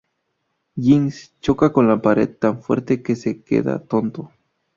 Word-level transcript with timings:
Jinx 0.77 1.35
choca 1.41 1.71
con 1.71 1.87
la 1.87 2.01
pared 2.01 2.27
tan 2.35 2.63
fuerte 2.63 3.03
que 3.03 3.15
se 3.15 3.43
queda 3.43 3.83
tonto. 3.85 4.31